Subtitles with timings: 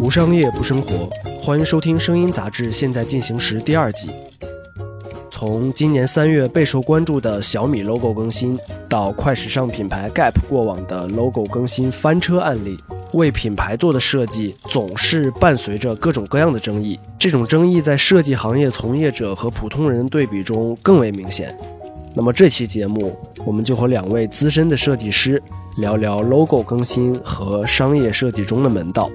[0.00, 1.08] 无商业不生活，
[1.40, 4.10] 欢迎收听《声音杂志》现在进行时第二季。
[5.30, 12.78] 从今年三月备受关注的小米 logo 更新，到快时尚品牌 Gap 过往的 logo 更新翻车案例，
[13.12, 16.98] 为品牌做的设计总是伴随着各种各样的争议。
[17.18, 21.58] 这种争议在设计行业从业者和普通人对比中更为明显。
[22.14, 25.42] 那么这期节目，我们就和两位资深的设计师
[25.76, 29.10] 聊聊 logo 更新和商业设计中的门道。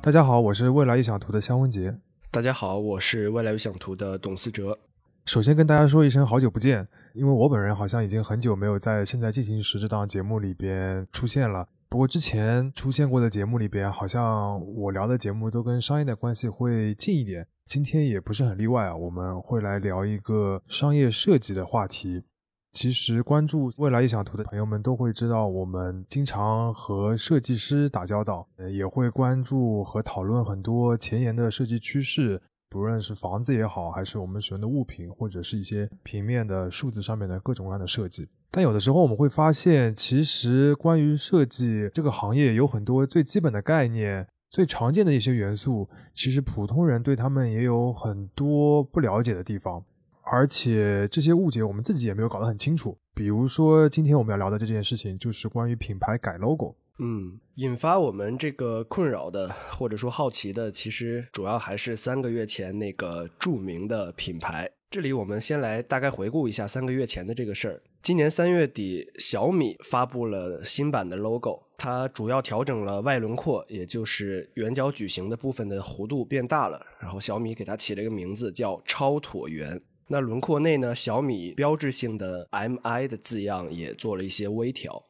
[0.00, 1.92] 大家好，我是未来预想图的肖文杰。
[2.30, 4.78] 大家好，我是未来预想图的董思哲。
[5.26, 11.66] 首先跟大家说一声好久不见，因为我本人好像已经很久没有在《现在进行时》这档节目里边出现了。
[11.92, 17.46] 不过之前出现过的节目里边，好像我聊的节目都跟商业的关系会近一点。
[17.66, 22.22] 今天也不是很例外啊，我们会来聊一个商业设计的话题。
[22.70, 32.40] 其实关注未来异想图的朋友们都会知道，我们经常和设计师打交道，也会关注和讨论很多前沿的设计趋势，
[32.72, 38.26] 不论是房子也好，还是我们使用的物品，或者是一些平面的数字上面的各种各样的设计。
[38.50, 49.84] 但有的时候我们会发现，其实关于设计这个行业有很多最基本的概念、最常见的一些元素，其实普通人对他们也有很多不了解的地方。
[50.24, 52.96] 而且这些误解我们自己也没有搞得很清楚。
[53.12, 56.74] 比如说，今天我们要聊的这件事情，就是关于品牌改 logo。
[56.98, 64.70] 嗯，引发我们这个困扰的，或者说好奇的，其实主要还是三个月前那个著名的品牌。
[64.90, 67.82] 这里我们先来大概回顾一下三个月前的这个事儿。
[68.02, 76.84] 今年三月底，小米发布了新版的 logo，它主要调整了外轮廓，也就是圆角矩形的部分的弧度变大了。
[77.00, 79.80] 然后小米给它起了一个名字叫超椭圆。
[80.08, 85.02] 那轮廓内呢，小米标志性的 MI 的字样也做了一些微调。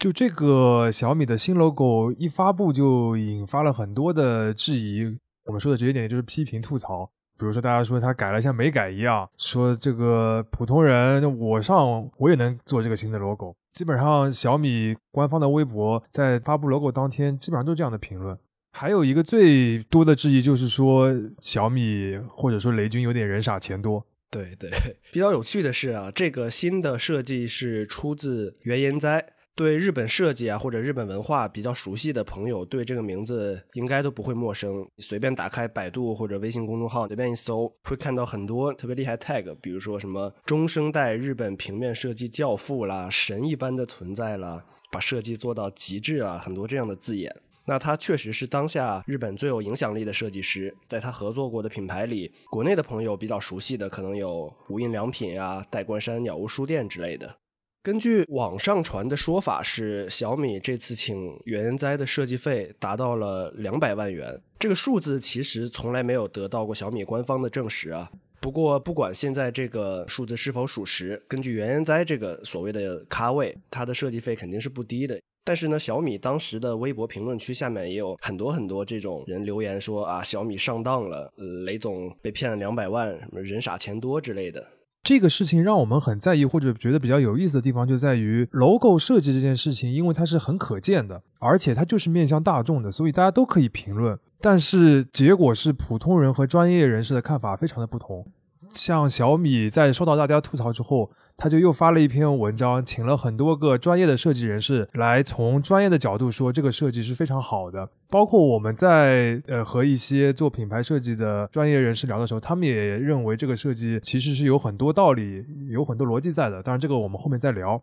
[0.00, 5.04] 就这个小米的新 logo 一发布，就引发了很多的质疑。
[5.44, 7.04] 我们说的直接点，就是批评吐槽。
[7.38, 13.54] 比如说，大家说它改了像没改一样，说这个普通人我上我也能做这个新的 logo。
[13.72, 18.38] 基本上小米官方的微博在发布 logo 当天，基本上都这样的评论。
[18.72, 24.06] 还有一个最多的质疑就是说，小米或者说雷军有点人傻钱多。
[24.30, 24.70] 对对，
[25.12, 29.34] 比较有趣的是啊，这个新的设计是出自原研哉。
[29.60, 34.88] 对日本设计啊或者日本文化比较熟悉的朋友，对这个名字应该都不会陌生。
[34.96, 47.30] 随便打开百度或者微信公众号，随便一搜，会看到很多特别厉害 tag，比如说什么中生代日本平面设计教父啦、神一般的存在啦、把设计做到极致啊，很多这样的字眼。
[47.66, 57.36] 那他确实是当下日本最有影响力的设计师，在他合作过的品牌里，国内的朋友比较熟悉的可能有无印良品啊、代官山鸟屋书店之类的。
[57.82, 68.10] 根据网上传的说法是，小米这次请袁研哉的设计费达到了两百万元，这个数字其实从来没有得到过小米官方的证实啊。
[68.38, 75.18] 不过不管现在这个数字是否属实，根据袁研哉这个所谓的咖位，他的设计费肯定是不低的。
[75.42, 81.32] 但是呢，小米当时的微博评论区下面也有很多很多这种人留言说啊，小米上当了，
[81.64, 84.66] 雷总被骗了两百万，什么人傻钱多之类的。
[85.02, 94.18] 这个事情让我们很在意或者觉得比较有意思的地方就在于，logo 设计这件事情，因为它是很可见的，而且它就是面向大众的，所以大家都可以评论。
[94.40, 98.26] 但是结果是普通人和专业人士的看法非常的不同。
[98.72, 101.10] 像小米在收到大家吐槽之后，
[101.40, 107.88] 他就又发了一篇文章，请了很多个专业的设计人士来从专业的角度说这个设计是非常好的。
[108.10, 116.62] 包括我们在呃和一些做品牌设计的专业人士聊的时候，他们也认为这个设计其实是有很多道理、有很多逻辑在的。
[116.62, 117.82] 当然，这个我们后面再聊。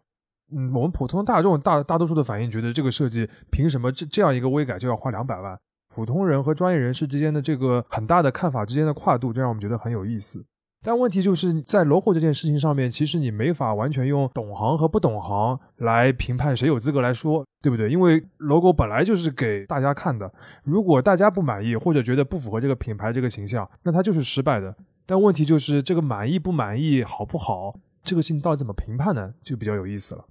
[0.56, 5.57] 嗯，我们普通大众大大多数的反应觉得这个设计凭什么这这样一个微改就要花两百万？
[5.95, 10.45] 普通人和专业人士之间的这个很大的看法之间的跨度，就让我们觉得很有意思。
[10.83, 17.89] 但问题就是在 logo 这件事情上面，其实你没法完全用懂行和不懂行来评判谁有资格来说，对不对？
[17.89, 20.31] 因为 logo 本来就是给大家看的，
[20.63, 24.74] 如果大家不满意或者觉得不符合这个品牌这个形象，那它就是失败的。
[25.06, 29.33] 但问题就是这个满意不满意、好不好，这个事情到底怎么评判呢？
[29.44, 30.25] 就比较有意思了。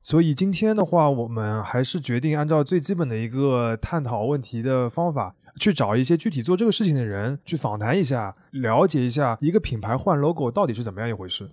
[0.00, 5.34] 所以今天的话，我们还是决定按照最基本的一个探讨问题的方法。
[5.58, 11.50] 去找一些具体做这个事情的人去访谈一下，了解一下一个品牌换 logo 到底是怎么样一回事。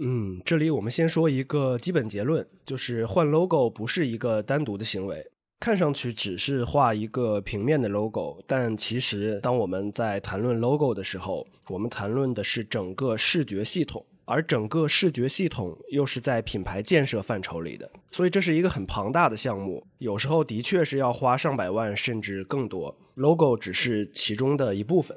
[0.00, 5.24] 嗯，这里我们先说一个基本结论，就是换 logo 不是一个单独的行为。
[5.58, 14.04] 看上去只是画一个平面的 logo，但其实当我们在谈论 logo 的时候，我们谈论的是整个视觉系统。
[14.28, 22.92] 而整个视觉系统又是在品牌建设范畴里的，所以这是一个很庞大的项目，有时候的确是要花上百万甚至更多。
[23.16, 25.16] Logo 只是其中的一部分。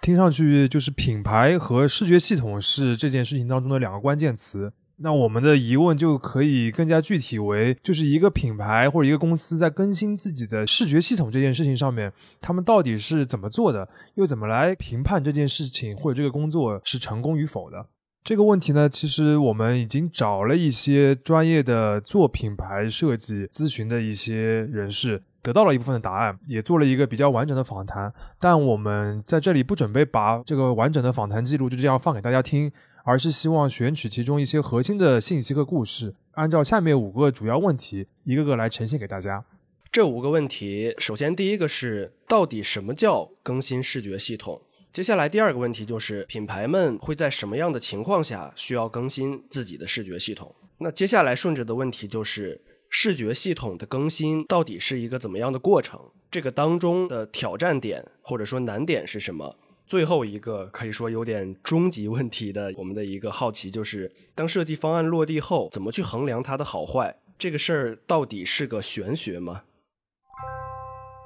[0.00, 4.72] 听上去就是品牌和视觉系统是这件事情当中的两个关键词。
[4.98, 12.10] 那我们的疑问就可以更加具体为，就是一个品牌或者一个公司在更新自己的视觉系统这件事情上面，
[12.40, 17.88] 他们到底是怎么做的，又怎么来评判这件事情或者这个工作是成功与否的？
[18.24, 28.12] 这个问题呢，其实我们已经找了一些专业的做品牌设计咨询的一些人士，得到了一部分的答案，也做了一个比较完整的访谈。
[28.40, 32.72] 但我们在这里不准备把这个完整的访谈记录就这样放给大家听。
[33.08, 39.44] 而是希望选取其中一些核心的信息和故事，按照下面五个主要问题一个个来呈现给大家。
[39.92, 44.60] 这五个问题，首先第一个是到底什么叫更新视觉系统？
[44.92, 50.52] 接下来第二个问题就是品牌们会在什么样的情况下需要更新自己的视觉系统？
[50.78, 52.60] 那接下来顺着的问题就是
[52.98, 56.00] 视觉系统的更新到底是一个怎么样的过程？
[56.30, 59.54] 这个当中的挑战点或者说难点是什么？
[59.86, 67.14] 最后一个可以说有点终极问题的，我们的一个好奇就是，当设计方案落地后，怎么去衡量它的好坏？
[67.36, 69.64] 这个事儿到底是个玄学吗？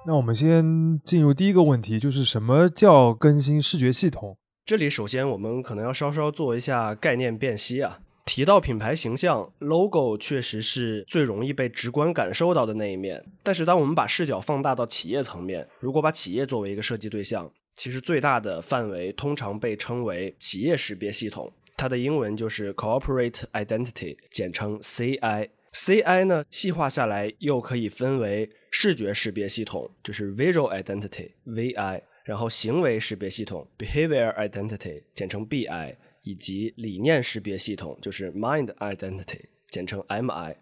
[0.08, 4.36] 那我们先进入第一个问题，就是什么叫更新视觉系统？
[4.66, 8.00] 这里首先我们可能要稍稍做一下概念辨析啊。
[8.24, 13.24] 提到品牌形象，logo 确实是最容易被直观感受到的那一面。
[13.42, 25.48] 但是当我们把视角放大到企业层面，如果把企业作为一个设计对象，其实最大的范围通常被称为企业识别系统，它的英文就是 Corporate Identity，简称 CI。
[25.72, 40.56] CI 呢，细化下来又可以分为视觉识别系统，就是 Visual Identity（VI），然后行为识别系统 Behavior Identity，简称 BI，以及理念识别系统，就是 Mind Identity，简称 MI。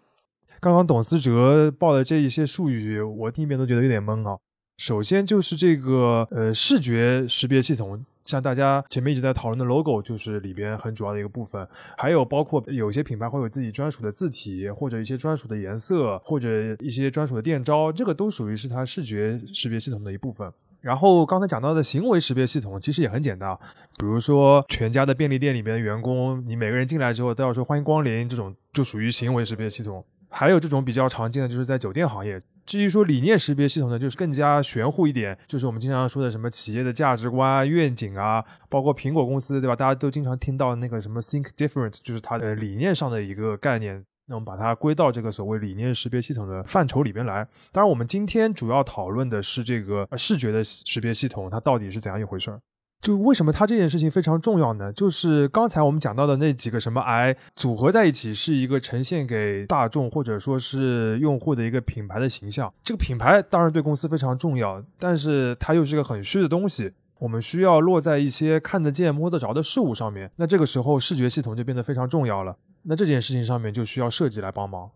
[0.59, 4.37] 刚刚董思哲报的这一些术语，我听一遍都觉得有点懵啊。
[4.77, 11.67] 首先就是这个呃视觉识别系统，像大家前面一直在讨论的 logo，就是里边很主要的一个部分。
[11.97, 20.49] 还有包括有些品牌会有自己专属的字体，或者一些专属的颜色，或者一些专属的店招，这个都属于是它视觉识别系统的一部分。
[20.81, 23.57] 然后刚才讲到的行为识别系统其实也很简单，
[23.97, 30.03] 比如说全家的便利店里边的员工，你每个人进来之后都要说欢迎光临，这种就属于行为识别系统。
[30.29, 32.41] 还有这种比较常见的，就是在酒店行业。
[32.65, 39.75] 至于说理念识别系统呢，就是更加玄乎一点，就是我们经常说的什么企业的价值观啊、愿景啊，包括苹果公司，对吧？
[39.75, 44.05] 大家都经常听到那个什么 Think Different，就是它的理念上的一个概念。
[44.29, 47.45] 那我们把它归到这个所谓理念识别系统的范畴里边来。
[47.71, 52.61] 当然，我们今天主要讨论的是这个视觉的识别系统，它到底是怎样一回事儿。
[53.01, 54.93] 就为什么它这件事情非常重要呢？
[54.93, 62.71] 就是刚才我们讲到的那几个什么 I 组合在一起，是一个呈现给大众或者说是用户的一个品牌的形象。
[62.83, 66.91] 这个品牌当然对公司非常重要，但是它又是一个很虚的东西。
[67.19, 70.31] 我们需要落在一些看得见、摸得着的事物上面。
[70.35, 72.55] 那这个时候视觉系统就变得非常重要了。
[72.83, 74.91] 那这件事情上面就需要设计来帮忙。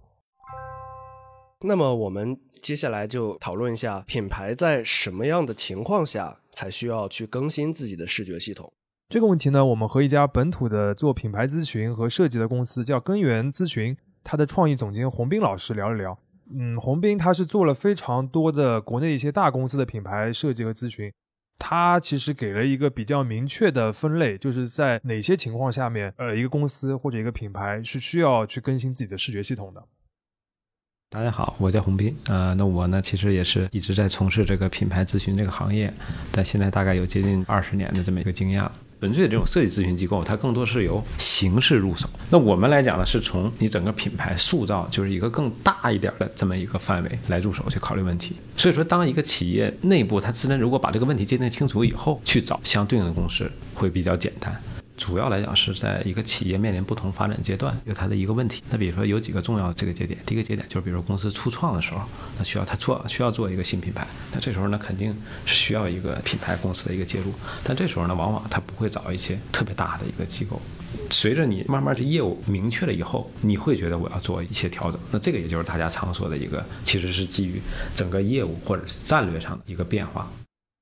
[1.65, 8.71] 那么我们接下来就讨论一下品牌在什么样的情况下才需要去更新自己的视觉系统。
[9.09, 16.17] 这个问题呢，我们和一家本土的做品牌咨询和设计的公司叫根源咨询，它的创意总监洪斌老师聊了聊。
[16.53, 21.11] 嗯，洪斌他是做了非常多的国内一些大公司的品牌设计和咨询，
[21.65, 29.81] 他其实给了一个比较明确的分类，就是在哪些情况下面，呃，一个公司或者一个品牌是需要去更新自己的视觉系统的。
[31.09, 35.93] 大家好，我叫洪斌，呃，那我呢，其实也是一直在从事这个品牌咨询这个行业，
[36.33, 38.69] 但现在大概有接近二十年的这么一个经验了。
[39.03, 42.09] 纯粹的这种设计咨询机构，它更多是由形式入手。
[42.29, 48.37] 那我们来讲呢，是从你整个品牌塑造，就是一个更大一点的这么一个范围来入手去考虑问题。
[48.55, 54.55] 所以说，当一个企业内部它自身如果把这个问题界定清楚以后，去找相对应的公司会比较简单。
[54.95, 58.61] 主要来讲是在一个企业面临不同发展阶段，有它的一个问题。
[58.69, 62.01] 那比如说有几个重要这个节点，第一个节点就是比如公司初创的时候，
[62.37, 67.33] 那需要它做需要做一个新品牌，那这时候呢肯定是需要一个品牌公司的一个介入。
[67.63, 70.61] 但这时候呢，往往它不会找一些特别大的一个机构。
[71.09, 74.99] 随着你慢慢的业务明确了以后，你会觉得我要做一些调整。
[75.11, 77.59] 那这个也就是大家常说的一个，其实是基于
[77.95, 80.27] 整个业务或者是战略上的一个变化。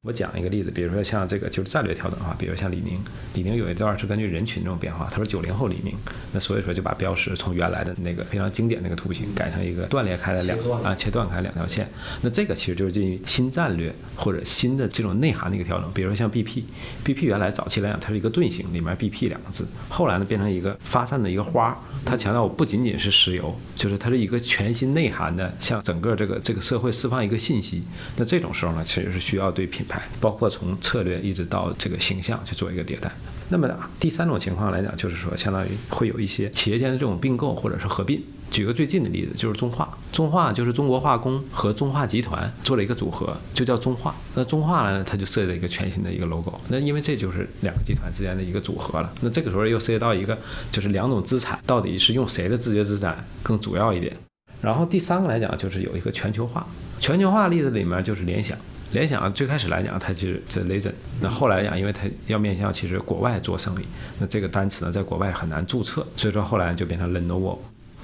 [0.04, 3.00] 我讲一个例子，比如说像这个就是战略调整的话，比如像李宁，
[3.36, 5.96] 李宁有一段是根据人群这种变化，他说九零后李宁，
[6.34, 11.88] 那所以说就把标识从原来的那个非常经典那个图形改成一个断裂开的两啊切断开两条线，
[12.24, 15.88] 那这个其实就是基于新战略或者新的这种内涵的一个调整。
[15.94, 27.84] 比如说像 BP，BP 原来早期来讲它是一个盾形，里面 BP 两个字，后来呢变成一个发散的一个花，它强调我不仅仅是石油，就是它是一个全新内涵的，向整个这个这个社会释放一个信息。
[28.18, 29.86] 那这种时候呢，其实是需要对品。
[30.20, 33.12] 包括从策略一直到这个形象去做一个迭代。
[33.50, 33.68] 那么
[34.00, 38.22] 第三种情况来讲，就是说相当于会有一些企业间的这种并购或者是合并。
[38.50, 39.98] 举个最近的例子，就是中化。
[40.12, 44.14] 中化就是中国化工和中化集团做了一个组合，就叫中化。
[44.36, 46.60] 那中化呢，它就设计了一个全新的一个 logo。
[46.68, 49.10] 那因为这就是两个集团之间的一个组合了。
[49.22, 50.38] 那这个时候又涉及到一个，
[50.70, 54.14] 就是两种资产到底是用谁的自觉资产更主要一点。
[54.62, 56.66] 然后第三个来讲，就是有一个全球化。
[57.00, 58.58] 全球化例子里面就是联想。
[58.92, 63.86] 联想最开始来讲，它其实这雷神，那后来讲，因为它要面向其实国外做生意，
[64.20, 67.58] 那这个单词呢在国外很难注册，所以说后来就变成 Lenovo。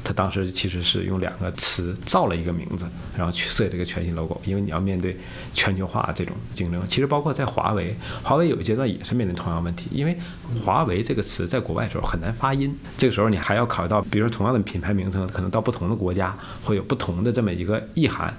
[0.03, 2.85] 它当时其实是用两个词造了一个名字，
[3.17, 5.17] 然后去设计这个全新 logo，因为你要面对
[5.53, 6.85] 全球化这种竞争。
[6.85, 10.17] 其实包括在华为，华为有一阶段也是面临同样问题，因为
[10.63, 18.33] 华为这个词在国外的时候很难发音，这个时候你还要考虑到，比如说同样的品牌名称，可能到不同的国家会有不同的这么一个意涵。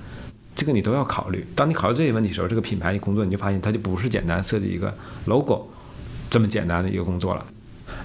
[0.58, 1.46] 这个你都要考虑。
[1.54, 4.92] 当你考虑这些问题的时候，这个品牌工作你就发现它就不是简单设计一个
[5.26, 5.70] logo
[6.28, 7.46] 这么简单的一个工作了。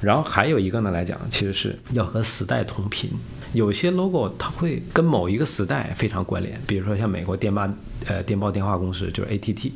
[0.02, 3.10] 然后还有一个呢来讲，其实是要和时代同频。
[3.54, 7.70] 有些 logo 它会跟某一个时代非常关联，比如说像美国电报
[8.08, 9.72] 呃电报电话公司就是 ATT，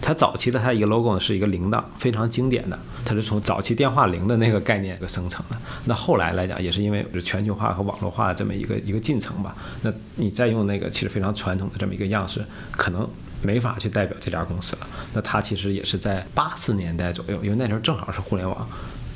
[0.00, 5.58] 它早期的它一个 logo 是一个铃铛，非常经典的，它是从早期电话铃的那个概念一个生成的。
[5.84, 13.06] 那后来来讲也是因为全球化和网络化的这么一个一个进程吧，那你再用那个其实非常传统的这么一个样式，可能
[13.42, 14.86] 没法去代表这家公司了。
[15.12, 18.66] 那它其实也是在八十年代左右，因为那时候正好是互联网。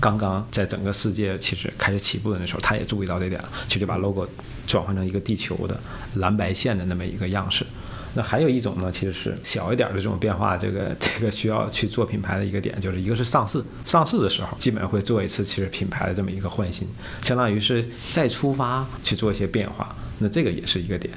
[0.02, 4.26] 刚刚在整个世界其实开始起步的那时候，他也注意到这点了，其实就把 logo
[4.66, 5.78] 转换成一个地球的
[6.16, 7.64] 蓝白线的那么一个样式。
[8.14, 16.88] 那还有一种呢，其实是小一点的这种变化，这个这个需要去做品牌的一个点，就是一个是上市，上市的时候基本会做一次其实品牌的这么一个换新，
[17.22, 19.94] 相当于是再出发去做一些变化。
[20.18, 21.14] 那这个也是一个点。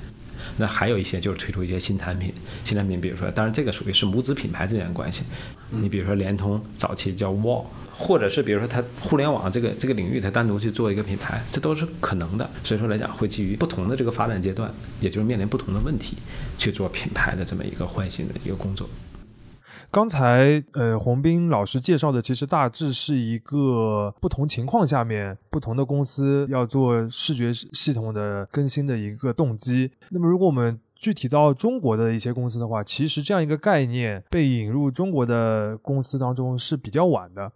[0.57, 2.33] 那还有一些就是推出一些新产品，
[2.63, 5.23] 新产品比如说，当然这个属于是母子品牌之间的关系。
[5.69, 7.65] 你比如说联通早期叫 Wall。
[7.97, 12.49] 或者是比如说它互联网这个这个领域，它单独去做一个品牌，这都是可能的。
[12.61, 14.69] 所以说来讲，会基于不同的这个发展阶段，
[14.99, 16.17] 也就是面临不同的问题，
[16.57, 18.89] 去做品牌的这么一个换新的一个工作。
[19.95, 29.89] 刚才呃，洪斌老师介绍的，其实大致是一个不同情况下面不同的公司要做视觉系统的更新的一个动机。
[30.09, 37.49] 那么如果我们具体到中国的一些公司的话，其实这样一个概念被引入中国的公司当中是比较晚的。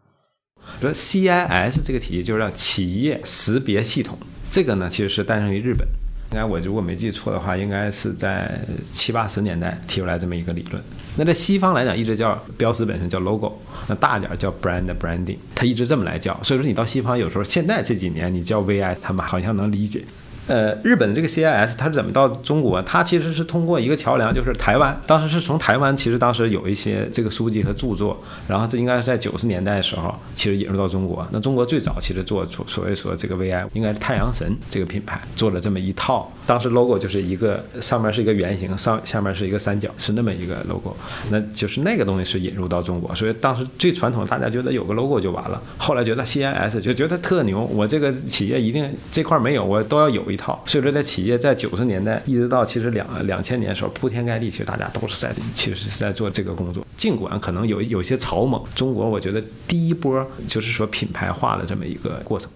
[0.80, 4.18] 比如 CIS 这个体系就是叫企业识别系统，
[4.50, 5.86] 这个呢其实是诞生于日本，
[6.32, 8.60] 应该我如果没记错的话，应该是在
[8.92, 10.82] 七八十年代提出来这么一个理论。
[11.18, 16.40] 那在西方来讲，一直叫标识本身叫 logo，那大点儿叫 brand branding，它一直这么来叫。
[16.44, 20.04] 所以说你到西方有时候现在这几年你叫 VI，他们好像能理解。
[20.50, 22.82] 呃，日本的这个 CIS 它是怎么到中国？
[22.82, 25.00] 它其实是通过一个桥梁，就是台湾。
[25.06, 31.26] 当时是从台湾，其实当时有一些这个书籍和著作，然后这应该是在九十年代的时候，其实引入到中国。
[31.32, 36.32] 那中国最早其实做所所谓说这个 VI，应该是太阳神这个品牌做了这么一套。
[36.48, 40.96] 当时 logo 就是一个上面是一个圆形，上下面是一个三角，是那么一个 logo。
[41.30, 45.62] 那就是那个东西是引入到中国，所以当时最传统，大家觉得有个 logo 就完了。
[45.78, 50.60] 后来觉得 CIS 就觉得特牛，我这个企业一定这块没有，我都要有一套。
[50.66, 56.84] 所以说，在企业在九十年代一直到其实两两千年的时候，铺天盖地，其实大家都是在其实是在做这个工作。
[56.96, 62.50] 尽管可能有有些草莽，中国我觉得第一波就是说品牌化的这么一个过程。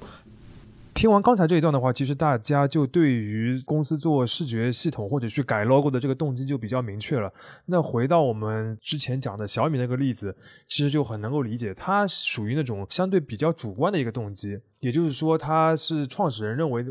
[0.94, 7.32] 听完刚才这一段的话，其实大家就对于公司做视觉系统或者去改 logo 的这个动机就比较明确了。
[7.66, 10.36] 那回到我们之前讲的小米那个例子，
[10.68, 14.60] 其实就很能够理解，它属于那种相对比较主观的一个动机。
[14.80, 16.86] 也就是说，它是创始人认为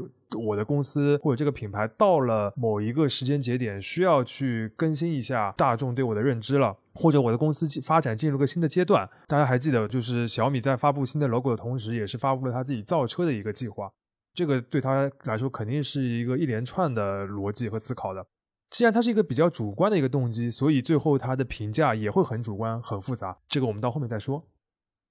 [0.47, 9.09] 我的公司或者这个品牌到了某一个时间节点，需要去更新一下大众对我的认知了，或者我的公司发展进入个新的阶段。
[9.27, 13.91] 大家还记得，就是小米在发布新的 logo 的同时，也是发布了他自己造车的一个计划。
[14.35, 18.27] 这个对他来说肯定是一个一连串的逻辑和思考的。
[18.71, 23.37] 既然它是一个比较主观的一个动机，所以最后它的评价也会很主观、很复杂。
[23.47, 24.43] 这个我们到后面再说。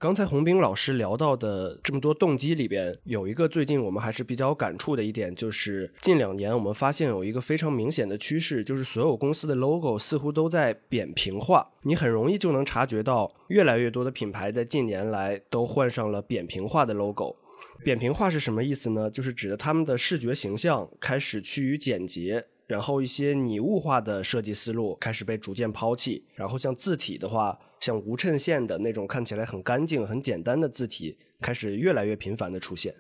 [0.02, 11.70] 刚才洪斌老师聊到的这么多动机里边，有一个最近我们还是比较感触的一点，就是近两年我们发现有一个非常明显的趋势，就是所有公司的 logo 似乎都在扁平化。
[11.84, 17.36] 你很容易就能察觉到，越来越多的品牌在近年来都换上了扁平化的 logo。
[17.84, 19.08] 扁平化是什么意思呢？
[19.08, 22.44] 就是指的他们的视觉形象开始趋于简洁。
[22.72, 32.96] 然后一些拟物化的设计思路开始被逐渐抛弃，然后像字体的话，像无衬线的那种看起来很干净、很简单的字体开始越来越频繁的出现。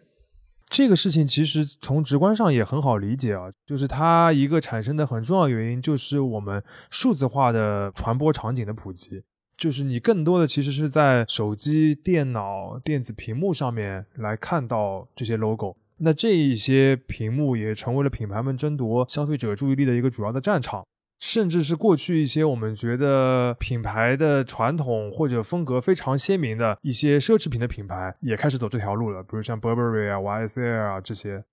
[0.69, 9.23] 这个事情其实从直观上也很好理解啊，就是它一个产生的很重要原因就是我们数字化的传播场景的普及，
[9.57, 15.77] 就是你更多的其实是在手机、电脑、电子屏幕上面来看到这些 logo。
[16.03, 20.83] 那这一些屏幕也成为了品牌们争夺消费者注意力的一个主要的战场，
[21.19, 31.43] 甚至是过去一些我们觉得品牌的传统或者风格非常鲜明的一些奢侈品的品牌，也开始走这条路了，比如像 Burberry 啊、YSL 啊这些。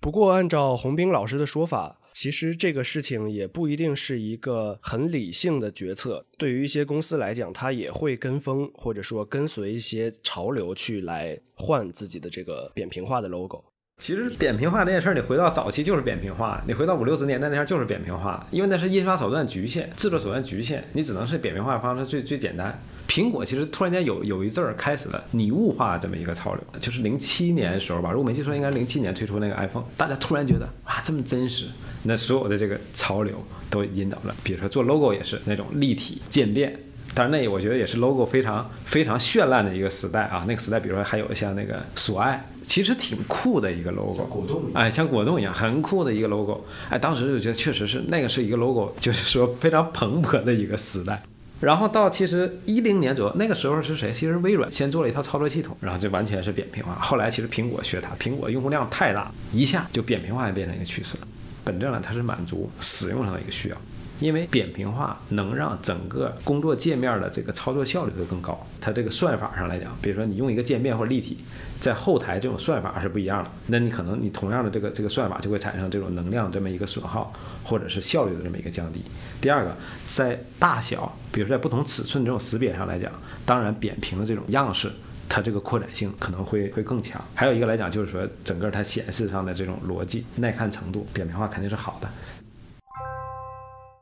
[0.00, 6.24] 不过，按照洪斌老师的说法，其实这个事情也不一定是一个很理性的决策。
[6.38, 13.62] 对于一些公司来讲，它也会跟风或者说跟随一些潮流去来换自己的这个扁平化的 logo。
[13.98, 22.80] 其实扁平化这件事儿，你回到早期就是扁平化，你回到五六十年代那儿就是扁平化，因为那是印刷手段局限，制作手段局限，你只能是扁平化方式最最简单。
[23.08, 31.66] 苹果其实突然间有有一阵儿开始了拟物化这么一个潮流，就是零七年的时候吧，如果没记错，应该零七年推出那个 iPhone，大家突然觉得哇这么真实，
[32.04, 36.78] 那所有的这个潮流都引导了，比如说做 logo 也是那种立体渐变。
[37.18, 51.20] 但是那我觉得也是 logo 非常非常绚烂的一个时代啊，那个时代，比如说还有像那个索爱，其实挺酷的一个 logo，果冻，哎，像果冻一样很酷的一个 logo，哎，当时就觉得确实是那个是一个 logo， 就是说非常蓬勃的一个时代。
[51.60, 54.12] 然后到其实一零年左右，那个时候是谁？
[54.12, 56.94] 其实微软先做了一套操作系统，然后就完全是扁平化。
[57.00, 61.26] 后来其实苹果学它，苹果用户量太大，一下就扁平化变成一个趋势了。
[61.64, 63.76] 本质上它是满足使用上的一个需要。
[64.20, 68.66] 因为扁平化能让整个工作界面的这个操作效率会更高。
[68.80, 71.38] 它这个算法上来讲，比如说你用一个渐变或立体，
[71.80, 73.50] 在后台这种算法是不一样的。
[73.66, 77.32] 那你可能你同样的这个这个算法就会产生这种能量这么一个损耗，
[77.64, 79.02] 或者是效率的这么一个降低。
[79.40, 83.12] 第二个，在大小，比如说在不同尺寸这种识别上来讲，
[83.46, 84.90] 当然扁平的这种样式，
[85.28, 87.22] 它这个扩展性可能会会更强。
[87.34, 92.08] 还有一个来讲，就是说整个它显示上的这种逻辑耐看程度，扁平化肯定是好的。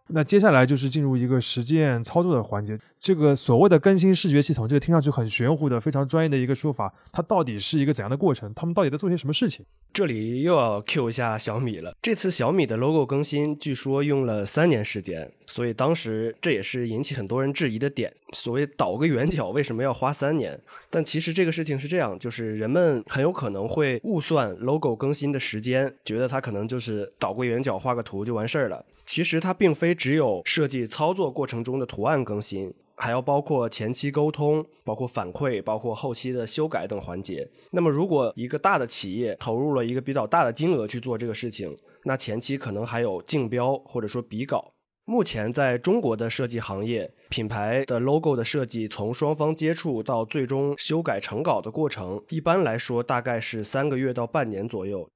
[0.09, 2.79] 那接下来就是进入一个实践操作的环节。
[2.99, 8.53] 这个所谓的更新视觉系统，这个听上去很玄乎的、非常专业的一个说法，它到底是一个怎样的过程？
[8.55, 9.65] 他们到底在做些什么事情？
[9.93, 11.95] 这里又要 Q 一下小米了。
[12.03, 18.13] 这次小米的 logo 更新，据说用了三年时间，所以当时这也是引起很多人质疑的点。
[18.37, 20.61] 所谓倒个圆角，为什么要花三年？
[20.91, 28.85] 但其实这个事情是这样，就是人们很有可能会误算 logo 更新的时间，觉得它可能就是倒个圆角、画个图就完事儿了。
[29.07, 37.49] 其实它并非只有设计操作过程中的图案更新，还要包括前期沟通、包括反馈、包括后期的修改等环节。
[37.71, 44.73] 那么，如果一个大的企业投入了一个比较大的金额去做这个事情，那前期可能还有竞标或者说比稿。
[45.09, 55.09] 目前在中国的设计行业，品牌的 logo 的设计从双方接触到最终修改成稿的过程，一般来说大概是三个月到半年左右。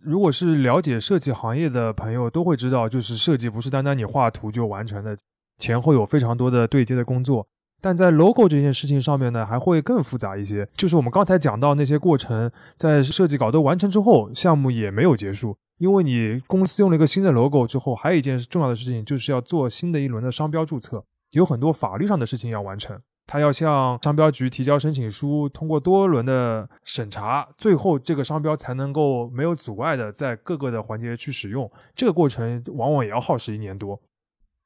[0.00, 5.16] 如果是了解设计行业的朋友，都会知道，就是设计不是单单你画图就完成的，
[5.58, 7.46] 前后有非常多的对接的工作。
[7.80, 10.68] 但在 logo 这件事情上面呢，还会更复杂一些。
[10.76, 23.00] 就是我们刚才讲到那些过程，在设计稿都完成之后，项目也没有结束，因为你公司用了一个新的 logo 之后，还有一件重要的事情，就是要做新的一轮的商标注册，有很多法律上的事情要完成。
[23.26, 31.70] 他要向商标局提交申请书，通过多轮的审查，最后这个商标才能够没有阻碍的在各个的环节去使用。
[31.94, 34.00] 这个过程往往也要耗时一年多。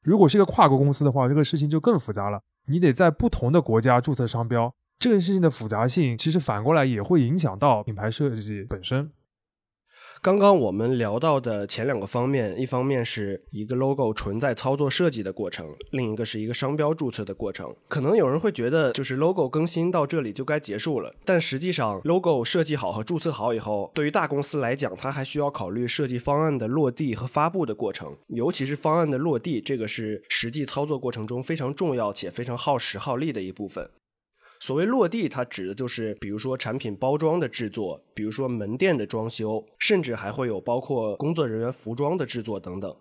[0.05, 2.40] 如果是一个跨国公司的话，这个事情就更复杂了。
[2.66, 9.11] 你得在不同的国家注册商标，这个事情的复杂性其实反过来也会影响到品牌设计本身。
[10.25, 17.75] 刚刚我们聊到的前两个方面，一方面是一个 logo 纯在操作设计的过程，另一个是一个商标注册的过程。
[17.89, 33.91] 可能有人会觉得，就是 logo 更新到这里就该结束了，但实际上，logo 设计好和注册好以后，对于大公司来讲，它还需要考虑设计方案的落地和发布的过程，尤其是方案的落地，这个是实际操作过程中非常重要且非常耗时耗力的一部分。
[34.62, 42.94] 所谓落地，它指的就是，比如说产品包装的制作，比如说门店的装修，甚至还会有包括工作人员服装的制作等等。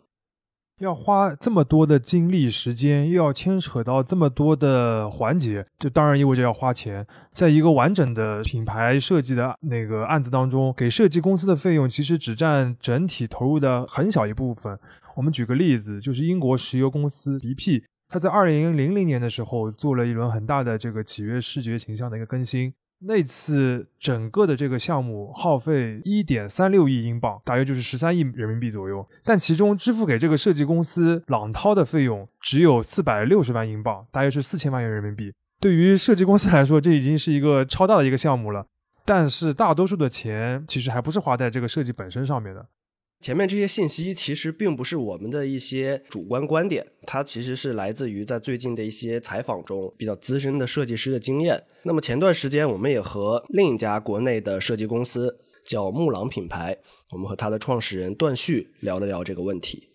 [0.80, 7.06] 要花这么多的精力时间，又要牵扯到这么多的环节，就当然意味着要花钱。
[7.32, 14.76] 在一个完整的品牌设计的那个案子当中，给设计公司的费用其实只占整体投入的很小一部分。
[15.15, 22.74] 我们举个例子，就是英国石油公司 BP，他在二零零零年的时候做了一轮很大的这个企业视觉形象的一个更新。
[23.04, 29.08] 那次整个的这个项目耗费一点三六亿英镑，大约就是十三亿人民币左右。
[29.24, 35.34] 但其中支付给这个设计公司朗涛的费用只有四百六十万英镑，大约是四千万元人民币。
[35.62, 38.65] 对于设计公司来说，这已经是一个超大的一个项目了。
[39.06, 42.67] 但是大多数的钱其实还不是花在这个设计本身上面的。
[43.22, 51.62] 前面这些信息其实并不是我们的一些主观观点，它其实是来自于在最近的一些采访中比较资深的设计师的经验。
[51.84, 56.76] 那么前段时间，我们也和另一家国内的设计公司叫木朗品牌，
[57.12, 59.90] 我们和它的创始人段旭聊了聊这个问题。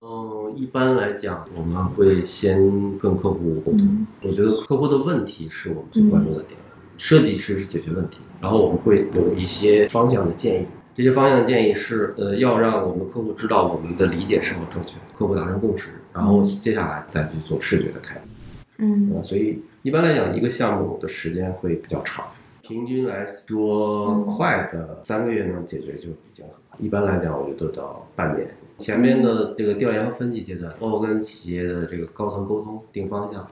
[0.00, 4.06] 嗯，一般来讲，我们会先跟客户沟通。
[4.22, 6.58] 我觉得客户的问题是我们最关注的点，
[6.96, 10.66] 设计师是解决问题，然后我们会有一些方向的建议。
[10.94, 18.22] 这些方向建议是，呃，要让我们的客户知道我们的理解是否正确，客户达成共识，然后接下来再去做视觉的开发。
[18.78, 22.26] 嗯，所以一般来讲，一个项目的时间会比较长，
[22.60, 26.76] 平均来说，快的三个月能解决就已经很好。
[26.78, 28.46] 一般来讲，我觉得到半年。
[28.78, 33.46] 前面的这个调研和分析阶段，包括跟企业的这个高层沟通、定方向，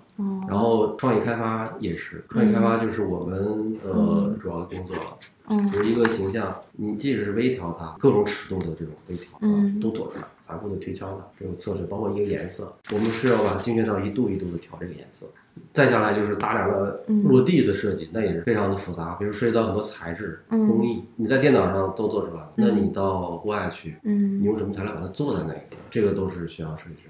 [0.48, 5.16] 然后创意开发也是，创意开发就是我们呃主要的工作了。
[5.52, 15.26] 嗯，就是一个形象，你即使是微调它，各种尺度的这种微调，嗯，都做出来，反复的推敲它，这种测试，包括一个颜色，我们是要把精确到一度一度的调这个颜色。
[15.72, 27.08] 再下来就是大量的落地的设计，那也是非常的复杂，比如涉及到很多材质、工艺，你在电脑上都做出来了，那你到户外去，嗯，你用什么材料把它做在那个，这个都是需要设计师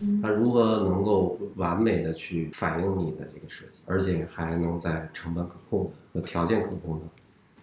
[0.00, 0.22] 学的。
[0.22, 7.06] 他如何能够完美的去反映你的这个设计，而且还能在成本可控和条件可控的。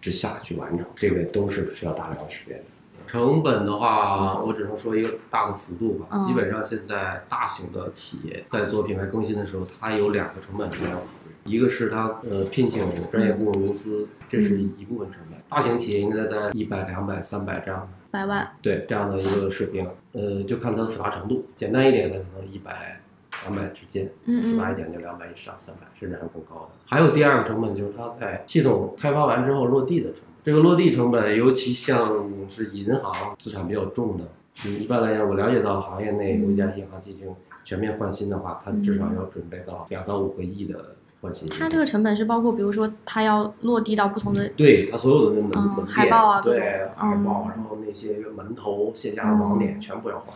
[0.00, 2.64] 之下去完成，这个都是需要大量的时间的。
[3.08, 6.16] 成本的话，我只能说一个大的幅度吧。
[6.20, 15.36] 基本上现在大型的企业在做品牌更新的时候，它有两个成本需要考虑，一个是它呃聘请专业顾问公司，这是一部分成本。
[15.48, 19.88] 大型企业应该在一百、两百、三百这样的百万，对这样的一个水平。
[20.12, 23.00] 呃，就看它的复杂程度，简单一点的可能一百。
[23.44, 26.70] 两百之间，复杂一点就两百以上，三百甚至还更高的。
[26.86, 30.28] 还有第二个成本就是它在系统开发完之后落地的成本。
[30.44, 34.24] 这个落地成本，尤其像是银行资产比较重的，
[34.68, 37.32] 一般来讲，我了解到行业内有一家银行进行
[37.64, 41.48] 全面换新的话，它至少要准备到两到五个亿的换新。
[41.48, 46.60] 它这个成本是包括，比如说它要落地到不同的，对它所有的门门海报啊，对
[46.96, 50.34] 海报，然后那些门头、线下的网点全部要换。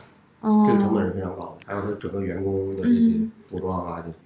[0.66, 3.14] 这个成本是非常高的，还有他整个员工的这些
[3.48, 4.16] 服装啊，这些。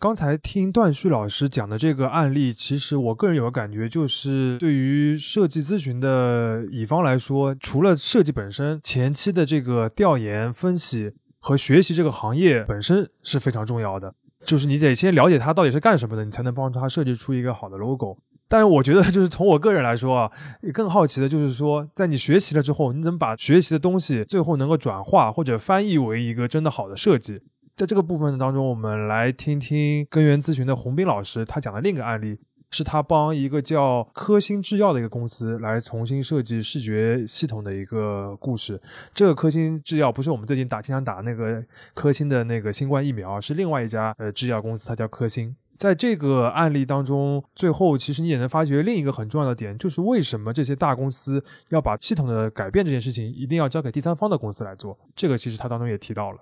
[0.00, 14.14] 刚才听段旭老师讲的这个案例，其实我个人有个感觉，就是对于设计咨询的乙方来说，除了设计本身，前期的这个调研、分析和学习这个行业本身是非常重要的。
[14.44, 18.16] 就是你得先了解它到底是干什么的，你才能帮助他设计出一个好的 logo。
[18.48, 20.30] 但是我觉得，就是从我个人来说啊，
[20.62, 27.42] 也更好奇的就是说，在你学习了之后，你怎么把学习的东西最后能够转化或者翻译为一个真的好的设计？
[27.76, 32.38] 在这个部分当中，我们来听听根源咨询的洪斌老师他讲的另一个案例，
[32.70, 38.80] 是他帮一个叫科兴制药的一个公司来重新设计视觉系统的一个故事。
[39.14, 45.56] 这个科兴制药不是我们最近打经常打那个科兴的那个新冠疫苗，是另外一家呃制药公司，它叫科兴。
[45.76, 54.98] 在这个案例当中，最后其实你也能发觉另一个很重要的点，就是为什么这些大公司要把系统的改变这件事情一定要交给第三方的公司来做？
[55.14, 56.38] 这个其实他当中也提到了。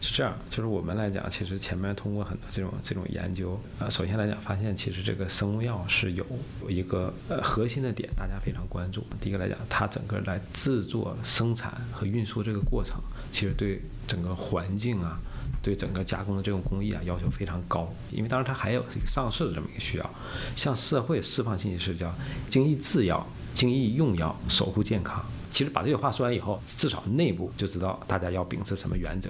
[0.00, 6.24] 是这样，就是我们来讲，其实前面通过很多这种这种研究啊，首先来讲发现，其实这个生物药是有
[6.62, 9.04] 有一个呃核心的点，大家非常关注。
[9.20, 15.18] 第一个来讲，它整个来制作、生产和运输这个过程，其实对整个环境啊。
[15.60, 20.10] 对整个加工的这种工艺啊要求非常高，因为当然它还有这个上市的这么一个需要，
[20.54, 22.14] 向社会释放信息是叫
[22.48, 25.24] 精益制药、精益用药、守护健康。
[25.50, 29.28] 其实把这句话说完以后，至少内部就知道大家要秉持什么原则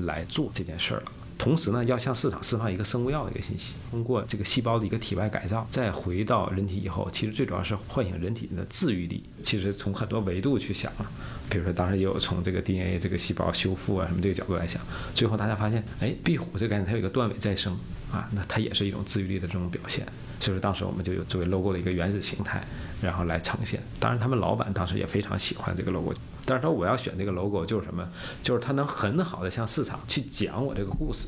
[0.00, 1.12] 来做这件事儿了。
[1.38, 9.22] 同时呢，要向市场释放一个生物药的一个信息，通过这个细胞的一个体外改造，再回到人体以后，其实最主要是唤醒人体的治愈力。
[9.42, 11.04] 其实从很多维度去想啊，
[11.50, 14.80] 比如说当时也有从这个 DNA 这个细胞修复啊什么这个角度来想，
[15.12, 17.78] 最后大家发现，哎，壁虎这个概念它有一个断尾再生
[18.10, 20.06] 啊，那它也是一种治愈力的这种表现。
[20.40, 22.64] 所以说当时我们就有作为 logo 的一个原始形态，
[23.02, 23.78] 然后来呈现。
[24.00, 26.14] 当然他们老板当时也非常喜欢这个 logo。
[26.46, 28.08] 但是说我要选这个 logo 就是什么？
[28.42, 31.26] 就是它能很好的向市场去讲我这个故事。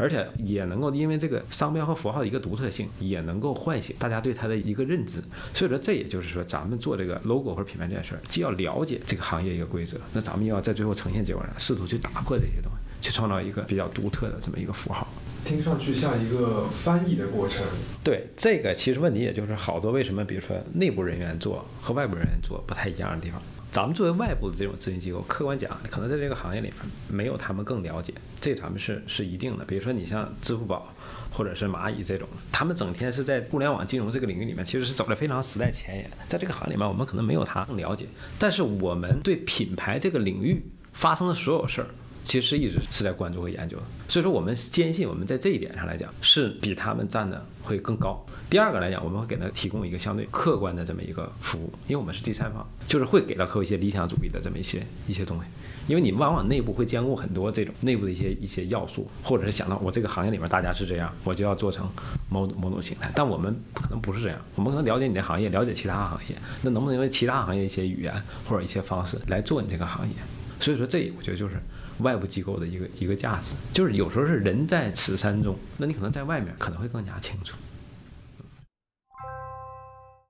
[0.00, 5.20] 而且也能够因为这个商标和符号的一个独特性，也能够唤醒大家对它的一个认知。
[5.52, 15.04] 所以说，这也就是说，咱们做这个 logo 或者品牌这件事儿，既要了解这个行业一个规则，那咱们又要在最后呈现结果上，试图去打破这些东西，去创造一个比较独特的这么一个符号。
[15.44, 17.66] 听上去像一个翻译的过程。
[18.04, 23.42] 对，这个其实问题也就是好多为什么，比如说内部人员做和外部人员做不太一样的地方。
[23.70, 26.76] 咱们作为外部的这种咨询机构，客观讲，可能在这个行业里面
[27.08, 29.64] 没有他们更了解，这咱们是是一定的。
[29.64, 30.92] 比如说你像支付宝
[31.30, 36.10] 或者是蚂蚁这种，他们整天是在互联网金融这个领域里面，其实是走的非常时代前沿。
[36.26, 38.06] 在这个行业里面，我们可能没有他更了解，
[38.38, 40.62] 但是我们对品牌这个领域
[40.94, 41.88] 发生的所有事儿。
[42.28, 48.22] 其实一直是在关注和研究的，所以说我们坚信我们在这一点上来讲是比他们站的会更高。
[48.50, 55.44] 第二个来讲，我们会给他提供一个相对客观的这么一个服务，因为我们是第三方，就是会给到客户一些理想主义的这么一些一些东西。
[55.86, 61.88] 因为你往往内部会兼顾很多这种内部的一些一些要素，或者是想到我这个行业里面大家是这样，我就要做成
[62.28, 63.10] 某某种形态。
[63.14, 70.14] 但我们不可能不是这样，我们可能了解你的行业，了解其他行业，那能不能用其他行业一些语言或者一些方式来做你这个行业？
[70.60, 71.54] 所以说，这我觉得就是。
[72.00, 77.56] 外部机构的一个一个价值，就是有时候是人在此山中，那你可能在外面可能会更加清楚。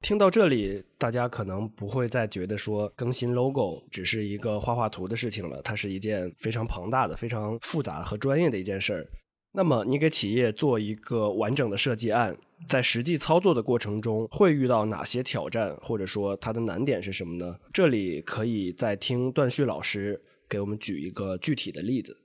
[0.00, 9.06] 听到这里，大家可能不会再觉得说更新 logo 只是一个画画图的事情了，它是一件非常庞大的、非常复杂和专业的一件事儿。
[9.52, 12.34] 那么，你给企业做一个完整的设计案，
[12.68, 17.58] 在实际操作的过程中会遇到哪些挑战，或者说它的难点是什么呢？
[17.72, 20.22] 这里可以再听段旭老师。
[20.48, 22.16] 给我们举一个具体的例子。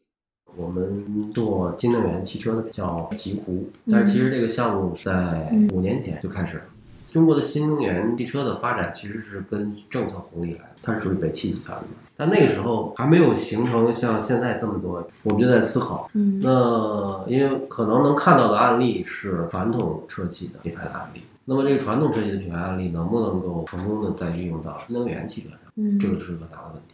[0.55, 6.63] 我们做新能源汽车的叫极狐，但是其实这个项目在五年前就开始了。
[7.11, 11.87] 中国的新能源汽车的发展其实是跟政策红利来的，它是属于北汽集团的。
[12.15, 25.59] 但那个时候还没有形成像现在这么多，我们就在思考，嗯，那因为可能能看到的案例是传统车企的品牌的案例，那么这个传统车企的品牌案例能不能够成功的再运用到新能源汽车上？
[25.75, 26.93] 嗯，这个是个大的问题。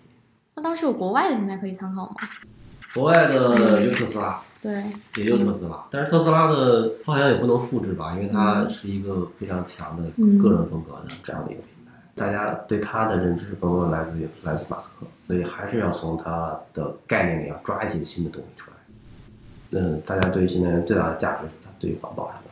[0.60, 2.16] 当时有国外的品牌可以参考吗？
[2.94, 4.74] 国外的就特斯拉，对，
[5.18, 5.86] 也就特斯拉。
[5.92, 10.10] 但是特斯拉的好像也不能复制吧，因为它是一个非常强的
[10.42, 11.92] 个人风格的这样的一个品牌。
[12.16, 19.80] 大家对它的认知更多来自于来自马斯克，所以还是要从它的概念里要抓一些新的东西出来。
[19.80, 22.50] 嗯，大家对于新能源最大的价值是它对于环保上的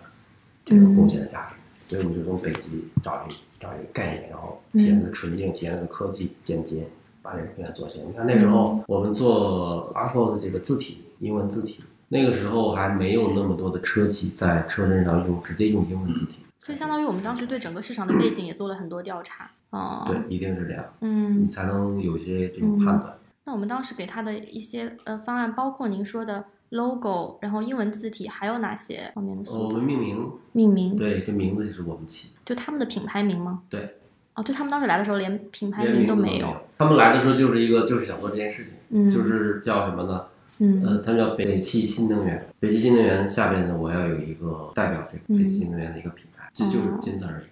[0.66, 1.56] 这个贡献的价值，
[1.90, 6.88] 所以我们就从北极找一找一个概念，然后体现的纯净，体现的科技简洁。
[7.28, 8.06] 把这个平台做起来。
[8.06, 16.38] 你看那时候我们做 Apple 的这个字体，英文字体，那个时候还没有那么多的车企在车身上用直接用英文字体。
[16.58, 19.52] 所以相当于我们当时对整个市场的背景也做了很多调查。
[19.72, 20.86] 哦，对，一定是这样。
[21.02, 23.14] 嗯，你才能有一些这种判断。
[23.44, 29.52] 那我们当时给他的一些呃方案，包括您说的 logo，然后英文字体，还有哪些方面的？
[29.52, 32.32] 我们命名，命名，对，这名字也是我们起。
[32.46, 33.64] 就他们的品牌名吗？
[33.70, 33.98] 对。
[34.38, 36.56] 哦，就他们当时来的时候连品牌名都没有。
[36.78, 40.26] 他们来的时候就是一个，就是想做这件事情，就是叫什么呢？
[40.60, 42.48] 嗯，呃，他们叫北汽新能源。
[42.60, 47.46] 北汽新能源下边呢，我要有一个代表这个北汽新能源的一个品牌，这就是仅此而已。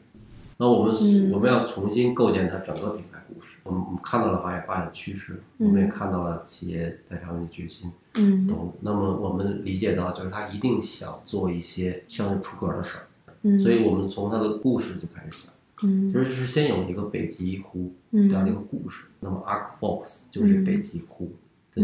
[0.57, 0.95] 那我们
[1.31, 3.57] 我们要重新构建它整个品牌故事。
[3.63, 7.91] 我们看到了行业发展趋势，我们也看到了企业在上面的决心。
[8.13, 8.71] 嗯，懂。
[8.81, 13.03] 那么我们理解到，就是他一定想做一些相对出格的事儿。
[13.41, 15.51] 嗯，所以我们从他的故事就开始想。
[15.85, 21.31] 嗯，其实是先有一个北极狐这样的一个故事，那么 Arc Fox 就是北极狐
[21.73, 21.81] 的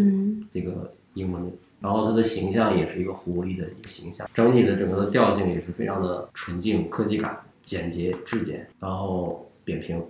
[0.49, 10.01] 这个英文，然后它的形象也是一个狐狸的一个形象，整体的整个的调性也是非常的纯净、科技感、简洁、质简，然后扁平。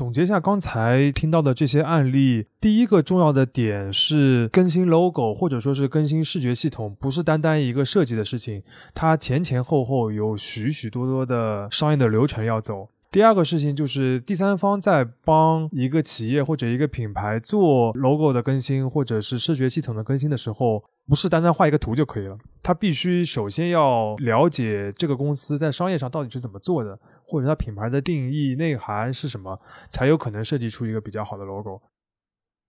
[0.00, 8.62] 总结一下刚才听到的这些案例，第一个重要的点是更新 logo 或者说是更新视觉系统，不是单单一个设计的事情，
[8.94, 12.88] 它前前后后有许许多多的商业的流程要走。
[13.10, 26.98] 第二个事情就是第三方在帮一个企业或者一个品牌做 logo 的更新或者是视觉系统的更新的时候，不是单单画一个图就可以了，他必须首先要了解这个公司在商业上到底是怎么做的。
[27.30, 31.80] 或者它品牌的定义内涵是什么，才有可能设计出一个比较好的 logo。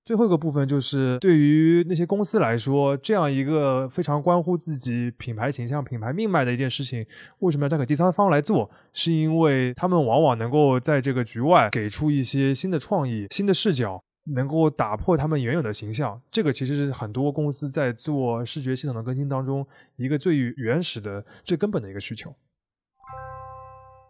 [0.04, 7.06] 最后一个部分就是对于那些公司来说，这样一个非常关乎自己品牌形象、品牌命脉的一件事情，
[7.40, 8.70] 为什么要交给第三方来做？
[8.94, 16.20] 是因为他们往往能够在这个局外给出一些新的创意、新的视角，能够打破他们原有的形象。
[16.32, 19.66] 这个其实是很多公司在做视觉系统的更新当中
[19.98, 22.36] 一个最原始的、最根本的一个需求。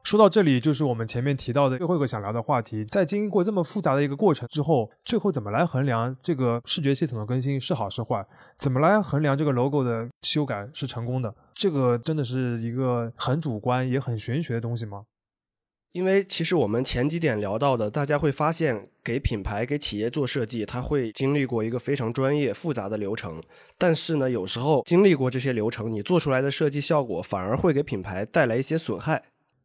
[0.03, 2.83] 说到这里，就是我们前面提到的最后一个想聊的话题。
[2.85, 8.25] 在经过这么复杂的一个过程之后，最后怎么来衡量这个视觉系统的更新是好是坏？
[8.57, 11.33] 怎么来衡量这个 logo 的修改是成功的？
[11.53, 15.03] 这个真的是一个很主观也很玄学的东西吗？
[15.93, 23.43] 因为其实我们前几点聊到的，大家会发现，给品牌、给企业做设计，它会经历过一个非常专业、复杂的流程。
[23.77, 29.21] 但是呢，有时候经历过这些流程，你做出来的设计效果反而会给品牌带来一些损害。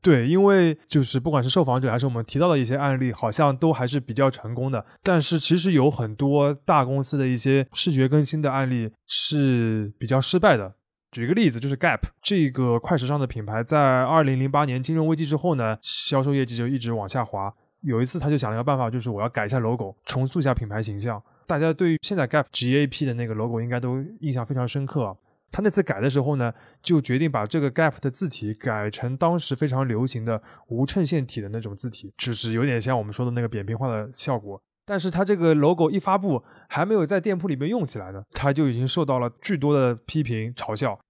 [0.07, 4.87] 对，因为就是不管是受访者还是我们提到的一些案例，好像都还是比较成功的。
[5.03, 10.73] 但是其实有很多大公司的一些视觉更新的案例是比较失败的。
[11.11, 17.53] 举一个例子，就是 Gap 这个快时尚的品牌，在二零零八年金融危机之后呢，销售业绩就一直往下滑。
[17.83, 21.21] 有一次他就想了一个办法，就是我要改一下 logo，重塑一下品牌形象。
[21.49, 25.17] 大家对于现在 Gap GAP 的那个 logo 应该都印象非常深刻。
[25.57, 34.61] 他那次改的时候呢，就决定把这个 Gap 的字体改成当时非常流行的无衬线体的那种字体，就是有点像我们说的那个扁平化的效果。
[34.85, 41.01] 但是他这个 logo 一发布，还没有在店铺里面用起来呢，他就已经受到了巨多的批评嘲笑。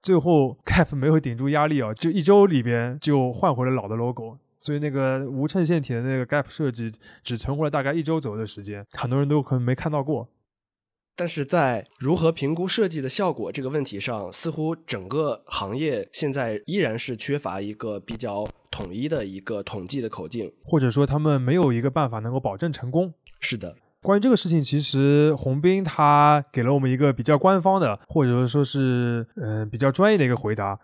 [0.00, 4.38] 最后 Gap 没有顶住压力啊，就一周里边就换回了老的 logo。
[4.56, 6.90] 所以那个无衬线体的那个 Gap 设计
[7.22, 10.26] 只存活了大概一周左右的时间，很多人都可能没看到过。
[11.20, 23.12] 但是在如何评估设计的效果这个问题上，似乎整个行业现在依然是缺乏一个比较统一的一个统计的口径，或者说他们没有一个办法能够保证成功。
[23.38, 30.80] 是的，关于这个事情，其实洪斌他给了我们一个比较官方的，或者说是嗯比较专业的一个回答。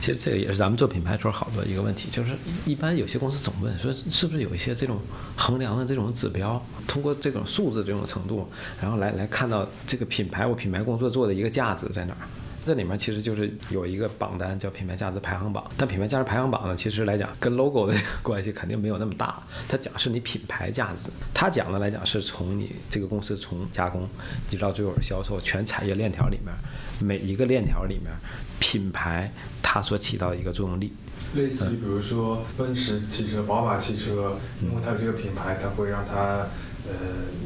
[0.00, 2.32] 其实这个也是咱们做品牌时候好多一个问题，就是
[2.66, 4.98] 一般有些公司总问说，是不是有一些这种
[5.36, 8.48] 衡量的这种指标，通过这种数字这种程度，
[8.80, 12.26] 然后来来看到这个品牌我品牌工作做的一个价值在哪儿？
[12.64, 24.08] 这里面其实就是有一个榜单叫品牌价值排行榜，但品牌价值排行榜呢，其实来讲跟 logo 的 关系肯定没有那么大，它讲是你品牌价值，它讲的来讲是从你这个公司从加工
[24.48, 26.54] 一直到最后销售全产业链条里面
[27.00, 28.12] 每一个链条里面
[28.60, 30.92] 品牌它所起到一个作用力。
[31.34, 36.46] 类似于比如说奔驰汽车、宝马汽车，因为它有这个品牌，它会让它
[36.86, 36.92] 呃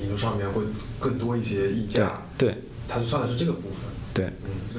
[0.03, 0.63] 引入上面会
[0.99, 3.81] 更多一些溢价，对，它就算的是这个部分。
[4.17, 4.33] 对，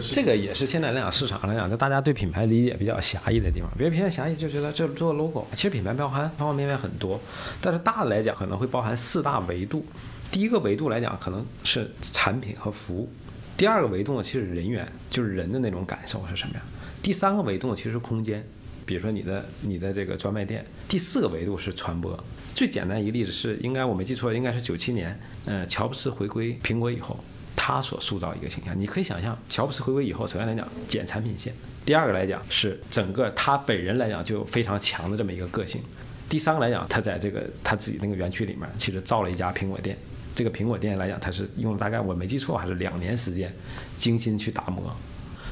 [0.09, 3.69] 这个也是现在来讲市场来讲，就大家对品牌理解比较狭义的地方。
[3.77, 7.19] 别偏狭义就觉得这做 logo，其实品牌包含方方面面很多，
[7.61, 9.85] 但是大的来讲可能会包含四大维度。
[10.31, 13.07] 第一个维度来讲可能是产品和服务，
[13.55, 16.63] 第二个维度呢其实人员就是人的那种感受是什么样，
[17.03, 18.43] 第三个维度其实是空间，
[18.87, 22.17] 比如说你的你的这个专卖店，第四个维度是传播。
[22.55, 27.23] 最简单一例子是，应该我没记错，应该是九七年，嗯，乔布斯回归苹果以后。
[27.67, 31.53] 他所塑造一个形象，你可以想象，乔布斯回归以后，首先来讲剪产品线，
[31.85, 35.81] 第二个来讲是整个他本人来讲就非常强的这么一个个性，
[36.29, 39.97] 第三个来讲，他在这个他自己那个园区里面，其实造了一家苹果店，
[40.33, 43.53] 这个苹果店来讲，他是用了大概我没记错还是两年时间，
[43.97, 44.95] 精心去打磨，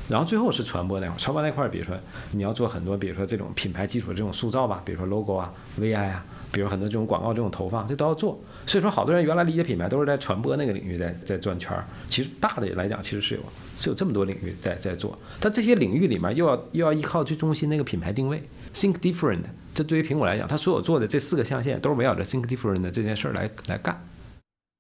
[0.07, 1.95] 然后最后是传播那块，传播那块，比如说
[2.31, 6.25] 你要做很多，比如说这种品牌基础的这种塑造吧，比如说 logo 啊，VI 啊。
[6.51, 8.39] 比如很多这种广告这种投放，这都要做。
[8.65, 11.85] 所以说，好多人原来理解品牌都是在传播那个领域在在转圈儿。
[12.07, 13.41] 其实大的来讲，其实是有
[13.77, 15.19] 是有这么多领域在在做。
[15.37, 18.41] 但这些领域里面又要又要依靠最中心那个品牌定位
[18.73, 19.41] ，think different。
[19.73, 24.01] 这对于苹果来讲，它所有做的这四个象限都是围绕着 think different 这件事儿来来干。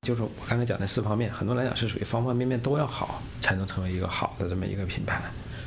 [0.05, 5.19] 就是我刚才讲的四方面，很多来讲是属于方方面面都要好，才能成为一个好的这么一个品牌。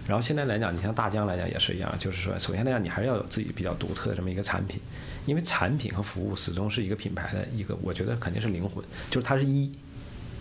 [0.07, 4.81] 然后现在来讲，你像大疆来讲也是一样，就是说，首先来讲，你还是要有自己比较独特的这么一个产品，
[5.27, 9.71] 因为产品和服务始终是一个品牌的一个，我觉得肯定是灵魂，就是它是一，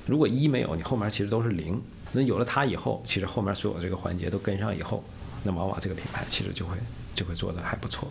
[0.06, 1.82] 如果一没有，你后面其实都是零。
[2.14, 5.04] 那有了它以后，其实后面所有这个环节都跟上以后，
[5.44, 6.78] 那往往这个品牌其实就会
[7.14, 8.08] 就会做的还不错。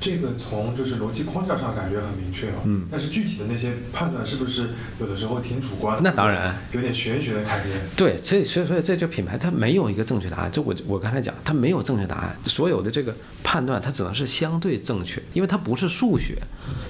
[0.00, 5.98] 这个从就是逻辑框架上感觉很明确啊，嗯，但是具体的那些判断是不是有的时候挺主观？
[6.02, 7.70] 那当然，有点玄学的感觉。
[7.96, 10.52] 对，所以所以所以这就品牌它没有一个正确答案。
[10.52, 16.38] 就我我刚才讲，它没有正确答案，所有的这个判断它只能是相对正确，因为它不是数学，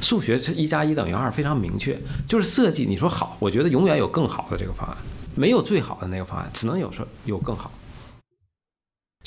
[0.03, 1.99] 数学是一加一等于二，非常明确。
[2.27, 4.97] 就是设计，你说好，我觉得永远有更好的这个方案，
[5.35, 7.73] 没有最好的那个方案，只能有说有更好。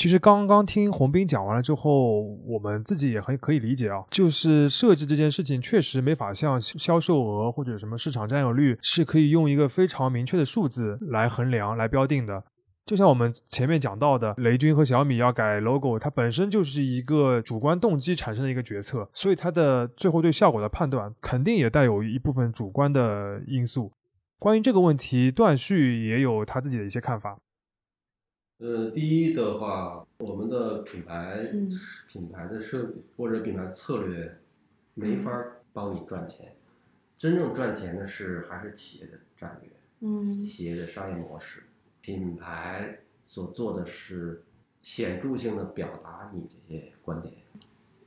[0.01, 12.43] 其实刚刚听洪斌讲完了之后，我们自己也很可以理解啊，就是设计这件事情确实没法像销售额或者什么市场占有率是可以用一个非常明确的数字来衡量、来标定的。
[12.83, 23.91] 就像我们前面讲到的，雷军和小米要改 logo，它本身就是一个主观动机产生的一个决策，所以它的最后对效果的判断肯定也带有一部分主观的因素。
[24.39, 27.37] 关于这个问题，段旭也有他自己的一些看法。
[28.62, 31.68] 呃，第一的话，我们的品牌、嗯。
[32.07, 34.38] 品牌的设或者品牌策略
[34.93, 36.53] 没法儿帮你赚钱，
[37.18, 39.72] 真正赚钱的是还是企业的战略。
[40.01, 40.38] 嗯。
[40.38, 41.64] 企业的商业模式，
[42.01, 44.43] 品牌所做的是
[44.84, 47.34] 显著性的表达你这些观点，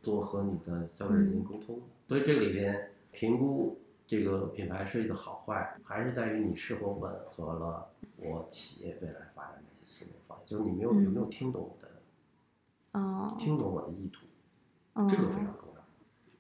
[0.00, 1.80] 多和你的消费者进行沟通。
[2.06, 3.76] 所以这个里边评估
[4.06, 10.12] 这个品牌设计的好坏，还是在于你是否吻合了我企业未来发展的一些思路
[10.46, 12.02] 就是你没有、嗯有没有听懂我的，
[12.92, 14.26] 哦听懂我的意图，
[14.92, 15.84] 哦这个非常重要。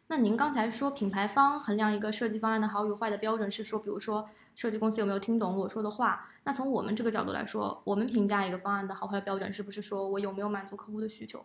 [0.06, 6.28] 那您刚才说品牌方衡量一个设计方案的好与坏的标准是说，比如说设计公司有没有听懂我说的话？
[6.44, 11.44] 那从我们这个角度来说，我们评价一个方案的好坏标准是不是说我有没有满足客户的需求？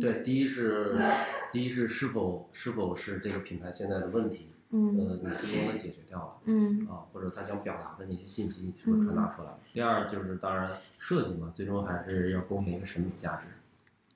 [0.00, 0.98] 对，第一是
[1.52, 6.34] 第一是是否是否是这个品牌现在的问题，嗯呃，你最终能解决掉了。
[6.46, 9.58] 嗯啊，或者他想表达的那些信息是不是传达出来了？
[9.72, 13.46] 第二就是当然设计嘛，最终还是要贡献一个审美价值。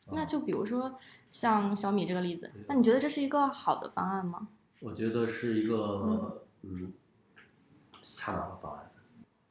[0.07, 0.99] 啊那就比如说
[1.31, 4.49] 像小米这个例子，那你觉得这是一个好的方案吗？
[4.81, 6.93] 我觉得是一个嗯
[8.03, 8.91] 恰当的方案。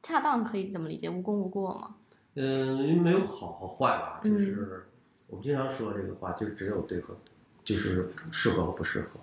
[0.02, 1.08] 恰当可以怎么理解？
[1.08, 1.96] 无功无过吗？
[2.34, 4.86] 嗯，因为没有好和坏吧，就嗯是
[5.28, 7.16] 我们经常说这个话，就是只有对和，
[7.64, 9.20] 就是适合和不适合。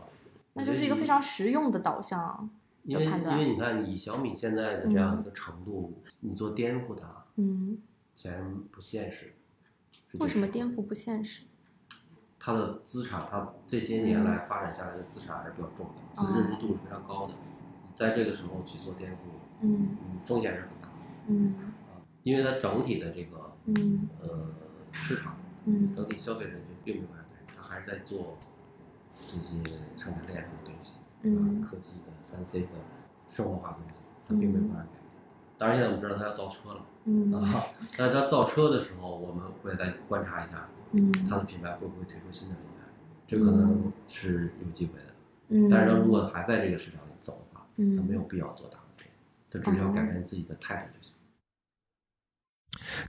[0.56, 2.49] 那就是一个非常实用的导向
[2.84, 7.78] 因为因的判断为你看，以小米现在的这样一个程度，你做颠覆它，嗯，
[8.16, 9.34] 显然不现实。
[10.20, 11.43] 为什么颠覆不现实？
[12.39, 17.34] 它的资产，它这些年来发展下来的资产还是比较重的，它的认知度是非常高的。
[17.95, 19.16] 在这个时候去做颠覆，
[19.62, 20.93] 嗯嗯，风险是很大的
[21.28, 21.56] 嗯
[21.89, 24.53] 啊，因为它整体的这个嗯呃
[24.91, 25.36] 市场，
[25.66, 28.32] 嗯整体消费人群并没有改变，它还是在做
[29.28, 30.91] 这些生产链上的东西，
[31.23, 32.67] 嗯科技的、三 C 的、
[33.34, 33.93] 生活化的东西，
[34.28, 35.05] 它并没有发生改变。
[35.57, 37.63] 当然，现在我们知道它要造车了嗯啊，
[37.97, 42.88] 但是它造车的时候，我们会再观察一下嗯它的品牌会不会推出新的品牌，
[43.28, 45.05] 这可能是有机会的。
[45.49, 49.09] 嗯，但是它如果还在这个市场里走的话，嗯它嗯没有必要做大的变，
[49.51, 51.13] 它只需要改变自己的态度就行。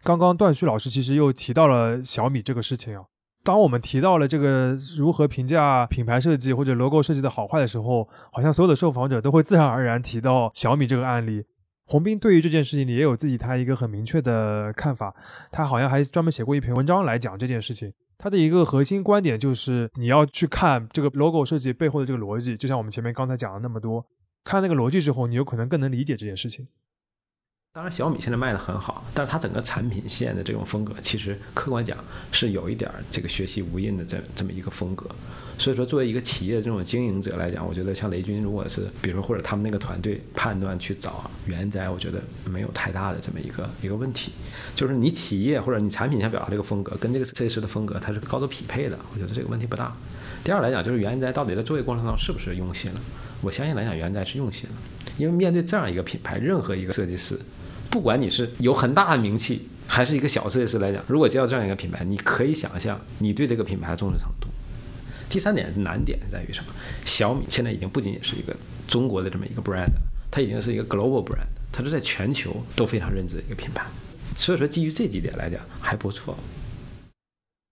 [0.04, 3.06] 刚刚段旭老师其实又提到了小米这个事情啊。
[3.46, 11.44] 当我们提到了这个如何评价品牌设计或者 logo 设计的好坏的时候，好像所有的受访者都会自然而然提到小米这个案例。
[11.84, 15.14] 洪斌对于这件事情也有自己他一个很明确的看法，
[15.52, 17.92] 他好像还专门写过一篇文章来讲这件事情。
[18.18, 24.04] 他的一个核心观点就是你要去看这个 logo 设计背后的这个逻辑，就像我们前面刚才讲了那么多，
[24.42, 26.66] 看那个逻辑之后，你有可能更能理解这件事情。
[27.76, 31.94] 当然，小米现在卖的很好，但是它整个产品线的这种风格，其实客观讲
[32.32, 35.06] 是有一点儿这个学习无印的这这么一个风格。
[35.58, 44.32] 所以说，作为一个企业的这种经营者来讲，我觉得像雷军，如果是比如说或者他们那个团队判断去找原宅，我觉得没有太大的这么一个一个问题。
[44.74, 49.94] 就是你企业或者你产品想表达这个风格，跟这个设计师的风格它是高度匹配的，我觉得这个问题不大。
[50.42, 53.00] 第二来讲，就是原摘到底在作业过程当中是不是用心了？
[53.42, 54.76] 我相信来讲，原摘是用心了，
[55.18, 57.38] 因为面对这样一个品牌，任何一个设计师。
[57.90, 64.48] 不管你是有很大的名气，还是一个小设计师来讲，如果接到这样一个品牌，你可以想象你对这个品牌的重视程度。
[65.28, 66.72] 第三点难点在于什么？
[67.04, 68.54] 小米现在已经不仅仅是一个
[68.86, 69.90] 中国的这么一个 brand，
[70.30, 73.84] 它已经是一个 global brand，它是在全球都非常认知的一个品牌。
[74.36, 76.36] 所以说，基于这几点来讲，还不错。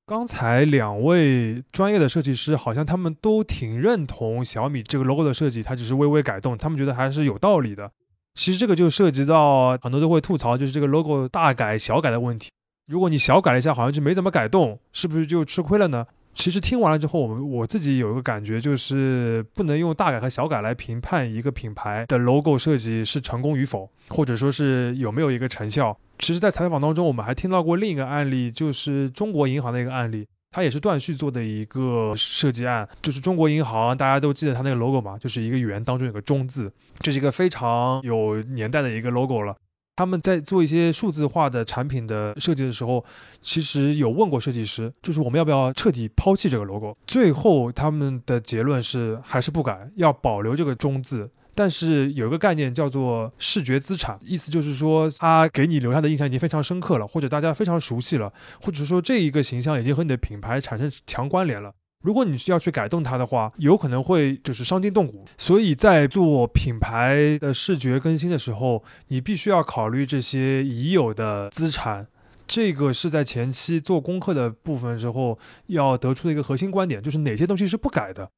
[0.07, 7.91] 刚才两位专业的设计师好像他们都挺认同小米这个 logo 的设计，它只是微微改动，他们觉得还是有道理的。
[8.35, 12.51] 其实这个就涉及到很多都会吐槽，就是这个 logo 大改小改的问题。
[12.87, 16.05] 如果你小改了一下，好像就没怎么改动，是不是就吃亏了呢？
[16.35, 25.97] 其实听完了之后，我们我自己有一个感觉，就是不能用大改和小改来评判一个品牌的 logo 设计是成功与否，或者说是有没有一个成效。
[26.19, 30.27] 其实，在采访当中，我们还听到过另一个案例，就是中国银行的一个案例。
[30.55, 39.57] 它也是断续做的一个设计案，就是中国银行，大家都记得它那个 logo 嘛，就是一个圆当中有个中字，这是一个非常有年代的一个 logo 了。
[39.97, 43.05] 他们在做一些数字化的产品的设计的时候，
[43.43, 46.97] 其实有问过设计师，就是我们要不要彻底抛弃这个 logo？
[47.05, 51.29] 最后他们的结论是还是不改，要保留这个中字。
[51.55, 61.73] 但是有一个概念叫做视觉资产，意思就是说，它给你留下的印象已经非常深刻了，或者大家非常熟悉了，或者说这一个形象已经和你的品牌产生强关联了。
[62.03, 65.25] 如果你需要去改动它的话，有可能会就是伤筋动骨。
[65.39, 72.07] 所以在做品牌的视觉更新的时候，你必须要考虑这些已有的资产。
[72.47, 75.39] 这个是在前期做功课的部分之后
[75.69, 78.29] 要得出的一个核心观点，就是哪些东西是不改的。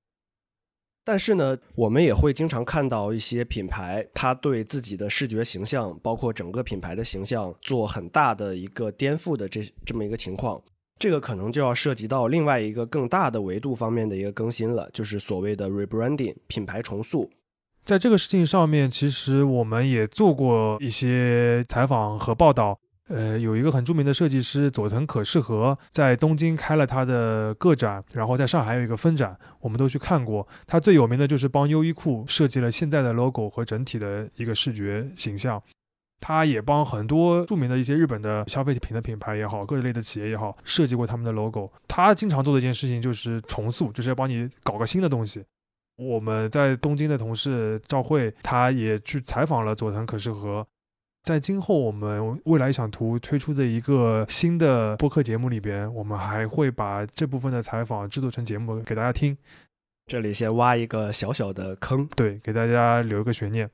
[1.08, 10.60] 但是呢，我们也会经常看到一些品牌，它对自己的视觉形象，包括整个品牌的形象，做很大的一个颠覆的这这么一个情况。
[10.98, 17.30] 这个可能就要涉及到另外一个更大的维度方面的一个更新了，就是所谓的 rebranding 品牌重塑。
[17.84, 22.80] 在这个事情上面，其实我们也做过一些采访和报道。
[23.08, 30.46] 呃，有一个很著名的设计师佐藤可士和在东京开了他的个展，然后在上海有一个分展，我们都去看过。
[30.66, 35.62] 他最有名的就是帮优衣库设计了现在的 logo 和整体的一个视觉形象。
[36.18, 41.70] 他也帮很多著名的一些日本的消费品的品牌也好，各类的企业也好，设计过他们的 logo。
[41.86, 45.44] 他经常做的一件事情就是重塑，就是要帮你搞个新的东西。
[45.96, 50.66] 我们在东京的同事赵慧，他也去采访了佐藤可士和。
[51.26, 59.36] 在今后我们未来一想图推出的一个新的播客节目里边，我们还会把这部分的采访制作成节目给大家听。
[60.06, 63.68] 这里先挖一个小小的坑，对，给大家留一个悬念。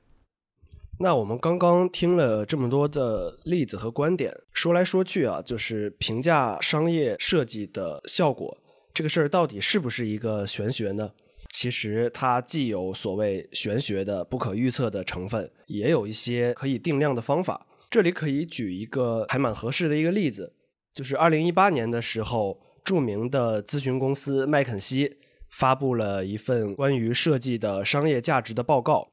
[0.97, 8.57] 那我们刚刚听了这么多的例子和观点，说来说去啊，就是评价商业设计的效果
[8.95, 11.11] 这个事儿，到底是不是一个玄学呢？
[11.53, 17.67] 其实它既有所谓玄学的不可预测的成分，也有一些可以定量的方法。
[17.91, 20.51] 这里可以举一个还蛮合适的一个例子，
[20.91, 25.17] 就是二零一八年的时候，著名的咨询公司麦肯锡
[25.51, 29.07] 发布了一份关于设计的商业价值的报告。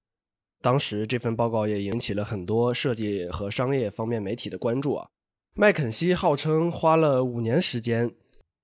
[0.62, 5.06] 当时这份报告也引起了很多设计和商业方面媒体的关注啊。
[5.54, 8.10] 麦肯锡号称花了五年时间。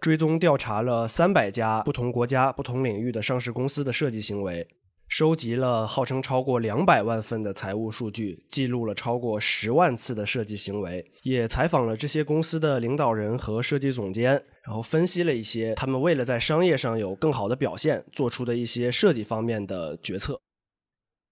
[0.00, 4.68] 追踪调查了三百家不同国家、不同领域的上市公司的设计行为，
[5.08, 14.32] 收集了号称超过两百万份的财务数据，记录了超过十万次的设计行为，也采访了这些公司的领导人和设计总监，
[14.64, 20.40] 然后分析了一些他们为了在商业上有更好的表现，做出的一些设计方面的决策。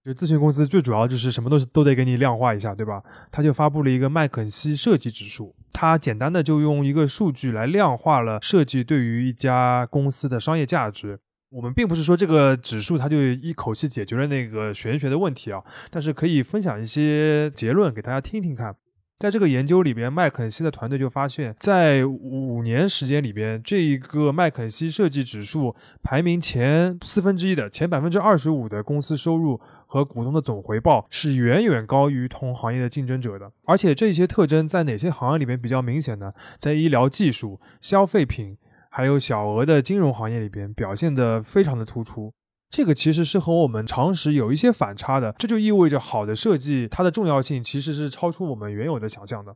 [0.05, 3.01] 就咨询公司最主要就是什么东西都得给你量化一下，对吧？
[3.31, 11.17] 他就发布了一个麦肯锡设计指数，他简单的就用一个数据来量化了设计对于一家公司的商业价值。
[11.49, 18.75] 我们并不是说这个指数它就一口气解决了那个玄学的问题啊，但是可以分享一些结论给大家听听看。
[19.17, 33.51] 在这个研究里边，麦肯锡的团队就发现，在五年时间里边，这一个麦肯锡设计指数排名前四分之一的前百分之二十五的公司收入和股东的总回报是远远高于同行业的竞争者的。
[33.65, 36.31] 而且这些特征在哪些行业里边比较明显呢？
[36.57, 38.57] 在医疗技术、消费品，
[38.89, 42.33] 还有小额的金融行业里边表现得非常的突出。
[42.69, 49.55] 这个其实是和我们常识有一些反差的，这就意味着好的设计它的重要性其实是超出我们原有的想象的。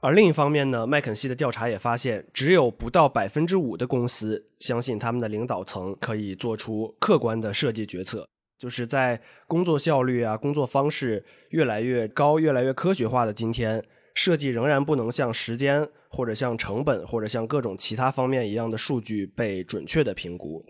[0.00, 8.28] 而另一方面呢，麦肯锡的调查也发现，只有不到百分之五的公司相信他们的领导层可以做出客观的设计决策。
[8.58, 13.82] 就是在工作效率啊、工作方式越来越高、越来越科学化的今天，
[14.14, 20.64] 设计仍然不能像时间或者像成本或者像各种其他方面一样的数据被准确的评估。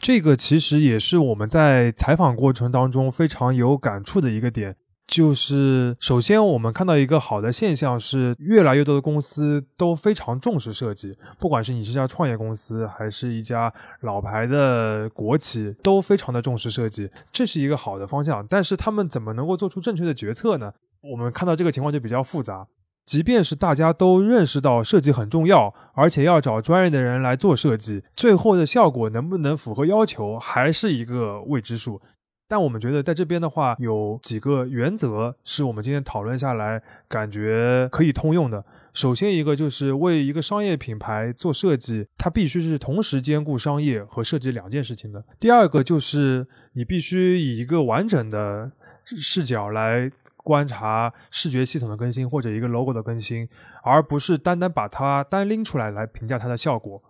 [0.00, 4.74] 这个其实也是我们在采访过程当中非常有感触的一个点，
[5.08, 18.46] 就是首先我们看到一个好的现象是，越来越多的公司都非常重视设计，不管是你是一家创业公司，还是一家老牌的国企，都非常的重视设计，这是一个好的方向。
[18.46, 20.74] 但是他们怎么能够做出正确的决策呢？
[21.00, 22.66] 我们看到这个情况就比较复杂。
[23.06, 32.02] 即便是大家都认识到设计很重要，而且要找专业的人来做设计，最后的效果能不能符合要求，还是一个未知数。
[32.48, 38.64] 但我们觉得在这边的话，有几个原则是我们今天讨论下来感觉可以通用的。
[38.94, 45.22] 首先一个就是为一个商业品牌做设计，它必须是同时兼顾商业和设计两件事情的。
[45.38, 48.72] 第二个就是你必须以一个完整的
[49.04, 50.10] 视角来。
[50.44, 53.46] 观察视觉系统的更新或者一个 logo 的更新，
[53.82, 57.02] 而不是单单把它单拎出来来评价它的效果。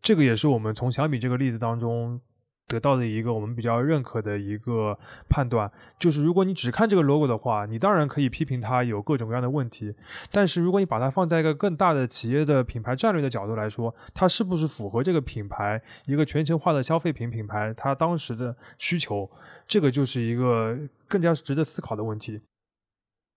[0.00, 2.18] 这个也是我们从小米这个例子当中
[2.72, 4.98] 得到的一个我们比较认可的一个
[5.28, 9.94] 判断，就是如果你只看这个 logo 的话，你当然可以批评它有各种各样的问题，
[10.30, 19.30] 但是如果你把它放在一个更大的企业的品牌战略的角度来说，它是不是符合这个品牌一个全球化的消费品品牌它当时的需求，
[19.68, 22.40] 这个就是一个更加值得思考的问题。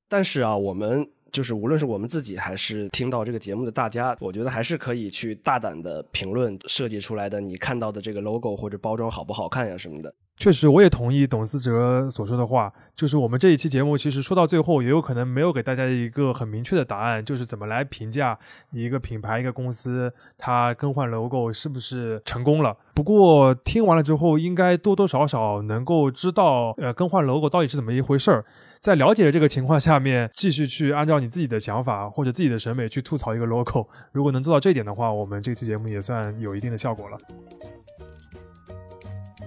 [0.08, 10.14] 但是啊，我们就是无论是我们自己还是听到这个节目的大家，我觉得还是可以去大胆的评论设计出来的你看到的这个 logo 或者包装好不好看呀什么的。
[10.38, 18.38] 确实，我也同意董思哲所说的话，就是我们这一期节目其实说到最后，也有可能没有给大家一个很明确的答案，就是怎么来评价
[18.72, 22.76] 一个品牌、一个公司它更换 logo 是不是成功了。
[22.94, 28.44] 不过听完了之后，应该多多少少能够知道，呃，更换 logo 到底是怎么一回事儿。
[28.86, 37.18] 在了解这个情况下面，继续去按照你自己的想法或者自己的审美去吐槽一个 logo，如果能做到这一点的话，我们这期节目也算有一定的效果了。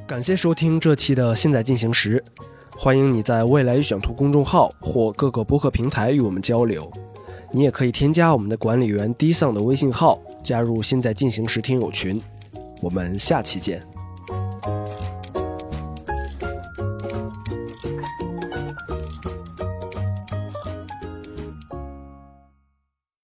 [0.08, 2.20] 感谢收听这期的《现在进行时》，
[2.76, 6.90] 欢迎你在未来与选图公众号或各个播客平台与我们交流。
[7.52, 12.20] 你也可以添加我们的管理员 Dson 的微信号，加入《现在进行时》听友群。
[12.82, 13.87] 我们下期见。